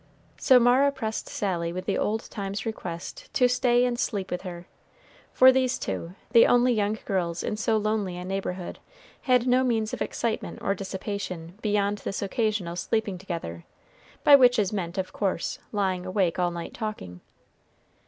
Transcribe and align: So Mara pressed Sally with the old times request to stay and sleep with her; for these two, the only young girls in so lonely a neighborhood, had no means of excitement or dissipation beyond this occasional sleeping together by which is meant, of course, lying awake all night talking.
So 0.37 0.59
Mara 0.59 0.91
pressed 0.91 1.29
Sally 1.29 1.71
with 1.71 1.85
the 1.85 1.95
old 1.95 2.27
times 2.31 2.65
request 2.65 3.31
to 3.35 3.47
stay 3.47 3.85
and 3.85 3.99
sleep 3.99 4.31
with 4.31 4.41
her; 4.41 4.65
for 5.31 5.51
these 5.51 5.77
two, 5.77 6.15
the 6.31 6.47
only 6.47 6.73
young 6.73 6.97
girls 7.05 7.43
in 7.43 7.55
so 7.55 7.77
lonely 7.77 8.17
a 8.17 8.25
neighborhood, 8.25 8.79
had 9.21 9.45
no 9.45 9.63
means 9.63 9.93
of 9.93 10.01
excitement 10.01 10.57
or 10.59 10.73
dissipation 10.73 11.59
beyond 11.61 11.99
this 11.99 12.23
occasional 12.23 12.75
sleeping 12.75 13.19
together 13.19 13.63
by 14.23 14.35
which 14.35 14.57
is 14.57 14.73
meant, 14.73 14.97
of 14.97 15.13
course, 15.13 15.59
lying 15.71 16.03
awake 16.03 16.39
all 16.39 16.49
night 16.49 16.73
talking. 16.73 17.21